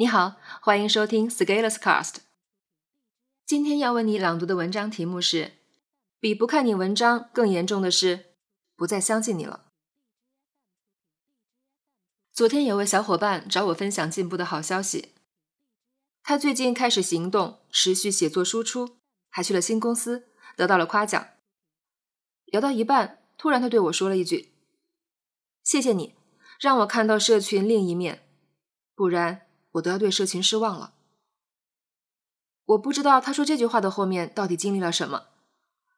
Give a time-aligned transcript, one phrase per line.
[0.00, 2.18] 你好，欢迎收听 Scalers Cast。
[3.44, 5.54] 今天要为你朗读的文章题目是：
[6.20, 8.26] 比不看你文章更严重的是
[8.76, 9.72] 不再相信你了。
[12.32, 15.14] 昨天有位小伙伴找我分享进步的好消息，
[16.22, 21.26] 他最近开始行动，持续写作输出，还去了新公司，得到了夸奖。
[22.44, 24.52] 聊到一半，突然他对我说了一句
[25.64, 26.14] ：“谢谢你，
[26.60, 28.22] 让我看到社群另一面，
[28.94, 29.46] 不然。”
[29.78, 30.94] 我都要对社群失望了。
[32.66, 35.28] 我不知道他说这句话的后面到底经历了什么，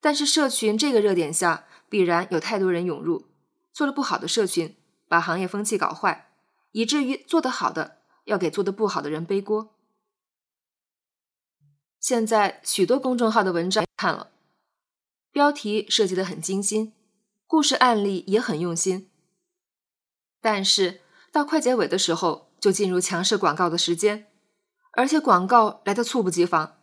[0.00, 3.26] 但是社群这个热点下，必然有太多人涌入，
[3.72, 4.74] 做了不好的社群，
[5.06, 6.32] 把行业风气搞坏，
[6.72, 9.74] 以至于做得好的要给做得不好的人背锅。
[12.00, 14.30] 现在许多公众号的文章看了，
[15.30, 16.94] 标题设计的很精心，
[17.46, 19.10] 故事案例也很用心，
[20.40, 22.50] 但是到快结尾的时候。
[22.64, 24.26] 就进入强势广告的时间，
[24.92, 26.78] 而且广告来的猝不及防，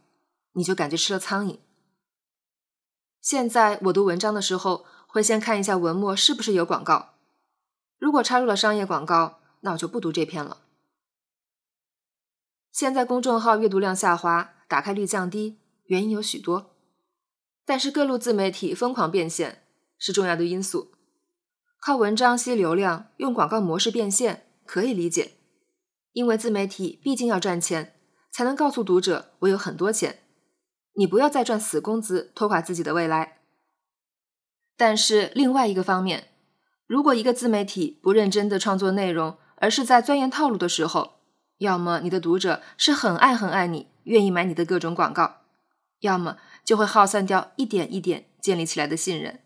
[0.52, 1.58] 你就感觉吃了苍蝇。
[3.20, 7.16] 现在我读文章的时候，会先看一下文末是不是有广告，
[7.98, 10.62] 如果插入了商业广告，那我就不读这篇了。
[12.72, 16.76] 现在公众号阅读量下滑，打开率降低，原因有许多，
[17.66, 19.64] 但是各路自媒体疯狂变现
[19.98, 20.92] 是重要的因素。
[21.80, 25.38] 靠文章吸流量，用广告模式变现，可以理解。
[26.14, 27.96] 因为自媒体毕竟要赚钱，
[28.32, 30.20] 才能告诉读者我有很多钱，
[30.94, 33.40] 你不要再赚死工资拖垮自己的未来。
[34.76, 36.30] 但是另外一个方面，
[36.88, 41.20] 如果一个自媒体不认真的创作内容，而是在钻研套路的时候，
[41.60, 45.42] 要么你的读者是很爱很爱你，愿意买你的各种广告，
[46.00, 49.40] 要么就会耗散掉一点一点建立起来的信任。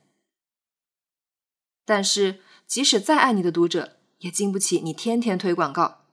[1.85, 6.05] 但是即使再爱你的读者，也经不起你天天推广告。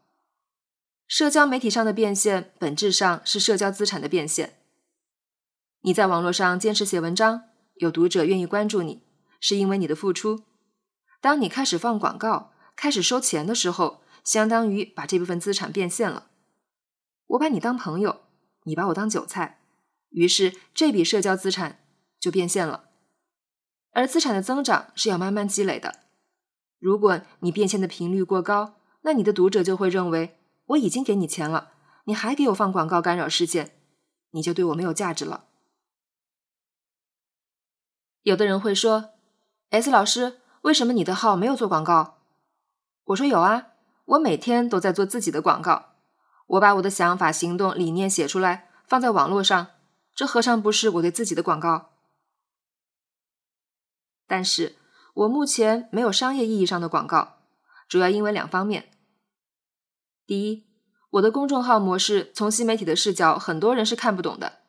[1.12, 4.54] 社交媒体上的变现，本质上是社交资产的变现。
[5.82, 9.02] 你在网络上坚持写文章，有读者愿意关注你，
[9.38, 10.44] 是因为你的付出。
[11.20, 16.28] 当你开始放广告，开始收钱的时候，相当于把这部分资产变现了。
[17.26, 18.22] 我把你当朋友，
[18.62, 19.60] 你把我当韭菜，
[20.08, 21.80] 于是这笔社交资产
[22.18, 22.84] 就变现了。
[23.90, 25.96] 而资产的增长是要慢慢积累的。
[26.78, 30.38] 如果你变现的频率过高，那你的读者就会认为。
[30.72, 31.72] 我已经给你钱了，
[32.04, 33.78] 你还给我放广告干扰事件，
[34.30, 35.44] 你就对我没有价值了。
[38.22, 39.10] 有的人会说
[39.70, 42.18] ：“S 老师，为什么你的号没有做广告？”
[43.06, 43.72] 我说：“有啊，
[44.04, 45.96] 我每天都在做自己的广告。
[46.46, 49.72] 我把我的想法、行动、理念写出来，放在网络上，
[50.14, 51.90] 这何尝不是我对自己的广告？
[54.26, 54.76] 但是
[55.14, 57.38] 我目前没有商业意义上的广告，
[57.88, 58.88] 主要因为两方面。”
[60.32, 60.64] 第一，
[61.10, 64.60] 我的公众号模式从新媒体的视角，很多人是看不懂的。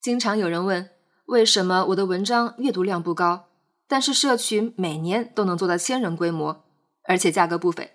[0.00, 0.88] 经常有人问，
[1.26, 3.50] 为什么我的文章阅读量不高，
[3.86, 6.64] 但是社群每年都能做到千人规模，
[7.02, 7.92] 而且价格不菲，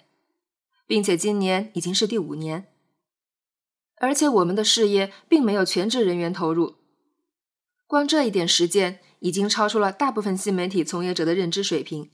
[0.85, 2.72] 并且今年已经是第五年，
[3.95, 6.75] 而且我们的事业并没有全职人员投入，
[7.88, 12.11] 光这一点实践已经超出了大部分新媒体从业者的认知水平。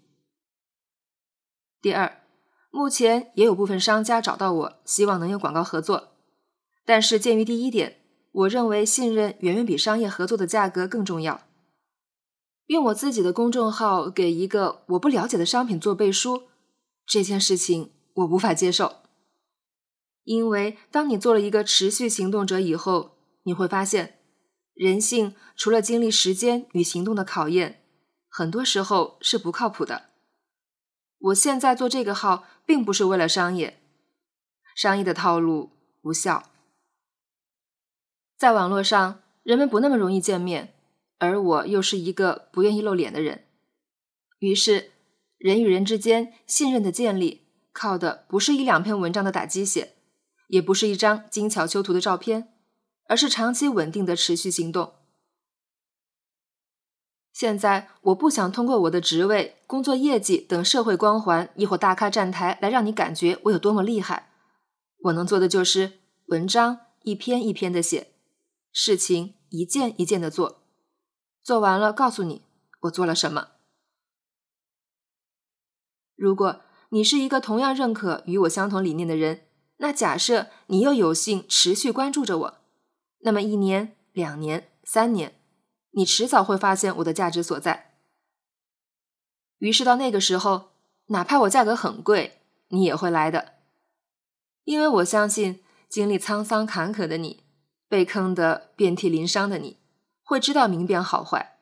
[1.82, 2.21] 第二。
[2.72, 6.14] 目前也有部分商家找到我，希望能有广告合作。
[6.86, 7.98] 但是鉴于第一点，
[8.32, 11.42] 我认为信任远远比商业合作的价格更重要。
[12.68, 16.44] 用我自己的公众号给一个我不了解的商品做背书，
[17.06, 18.96] 这件事情我无法接受。
[20.24, 24.20] 因为当你做了一个持续行动者以后，你会发现，
[24.74, 27.84] 人性除了经历时间与行动的考验，
[28.30, 30.11] 很多时候是不靠谱的。
[31.22, 33.80] 我现在做这个号，并不是为了商业，
[34.76, 35.70] 商业的套路
[36.02, 36.50] 无效。
[38.38, 40.74] 在网络上，人们不那么容易见面，
[41.20, 43.46] 而我又是一个不愿意露脸的人，
[44.40, 44.92] 于是
[45.38, 49.94] 人与人之间信任的建立，靠的不是一两篇文章的打鸡血，
[50.48, 52.52] 也不是一张精巧修图的照片，
[53.08, 54.96] 而是长期稳定的持续行动。
[57.32, 64.32] 现在我不想通过我的职位、工作业绩等社会光环，亦或大咖站台来让你感觉我有多么厉害。
[65.04, 65.94] 我能做的就是
[66.28, 68.12] 文章一篇一篇的写，
[68.72, 70.62] 事情一件一件的做，
[71.42, 72.44] 做完了告诉你
[72.82, 73.48] 我做了什么。
[76.16, 79.48] 如果你是一个同样认可与我相同理念的人，
[79.78, 82.58] 那假设你又有幸持续关注着我，
[83.22, 85.41] 那么一年、两年、三年。
[85.92, 87.96] 你迟早会发现我的价值所在，
[89.58, 90.72] 于是到那个时候，
[91.08, 93.56] 哪怕我价格很贵，你也会来的。
[94.64, 97.44] 因为我相信经历沧桑坎坷的你，
[97.90, 99.78] 被坑得遍体鳞伤的你，
[100.24, 101.58] 会知道明辨好坏。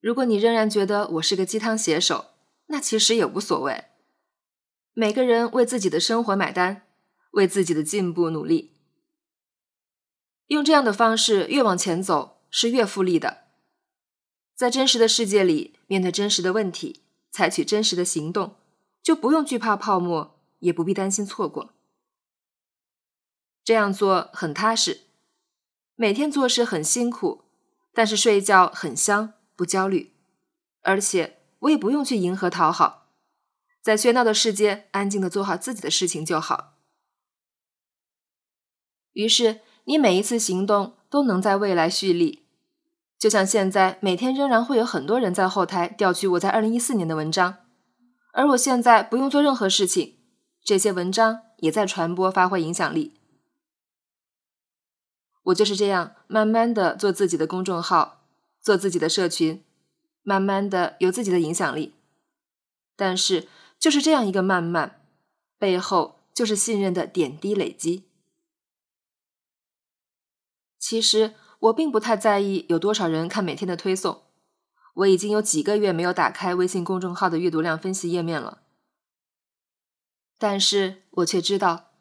[0.00, 2.26] 如果你仍然觉得我是个鸡汤写手，
[2.66, 3.84] 那其实也无所谓。
[4.92, 6.82] 每个人为自己的生活买单，
[7.30, 8.73] 为自己的进步努力。
[10.48, 13.44] 用这样的方式越往前走，是越复利的。
[14.54, 18.56] 在真实的世界里，面对真实的问题，采取真实的行动，
[19.02, 21.72] 就不用惧怕泡沫，也不必担心错过。
[23.64, 25.04] 这样做很踏实，
[25.94, 27.44] 每天做事很辛苦，
[27.94, 30.12] 但是睡觉很香，不焦虑，
[30.82, 33.08] 而且我也不用去迎合讨好，
[33.80, 36.74] 在喧闹的世界，安静的做好自己的事情就好。
[39.14, 39.62] 于是。
[39.84, 42.44] 你每一次行动都能在未来蓄力，
[43.18, 47.56] 就像现在每天仍然会有很多人在后台调取我在二零一四年的文章，
[48.32, 50.16] 而我现在不用做任何事情，
[50.64, 53.14] 这些文章也在传播发挥影响力。
[55.44, 58.24] 我就是这样慢慢的做自己的公众号，
[58.62, 59.62] 做自己的社群，
[60.22, 61.94] 慢慢的有自己的影响力。
[62.96, 63.46] 但是
[63.78, 65.02] 就是这样一个慢慢，
[65.58, 68.04] 背后就是信任的点滴累积。
[70.86, 74.24] 其实我并不太在意有多少人看每天的推送，
[74.96, 78.64] 我已经有几个月没有打开微信公众号的阅读量分析页面了。
[80.36, 81.92] 但是我却知道，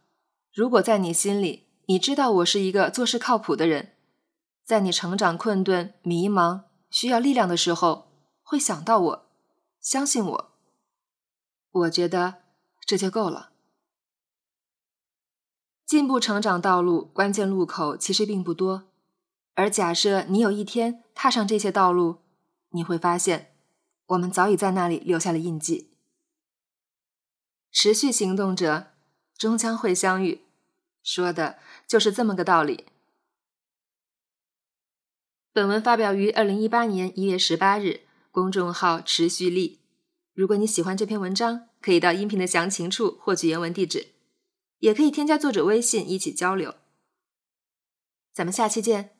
[0.54, 3.94] 如果在你心里，你知道我是一个做事靠谱的人，
[4.66, 8.10] 在你成长困顿、迷茫、需要力量的时候，
[8.42, 9.26] 会想到我，
[9.80, 10.52] 相信我，
[11.72, 12.44] 我觉得
[12.86, 13.53] 这就够了。
[15.86, 18.86] 进步成长道路关键路口其实并不多，
[19.54, 22.20] 而假设你有一天踏上这些道路，
[22.70, 23.54] 你会发现，
[24.08, 25.90] 我们早已在那里留下了印记。
[27.72, 28.88] 持续行动者
[29.38, 30.42] 终将会相遇，
[31.04, 32.86] 说的就是这么个道理。
[35.52, 38.02] 本文发表于二零一八年一月十八日，
[38.32, 39.80] 公众号持续力。
[40.34, 44.13] 如果你喜欢这篇文章，可以到音频的详情处获取原文地址。
[44.84, 46.76] 也可以添加作者微信一起交流，
[48.34, 49.16] 咱们下期见。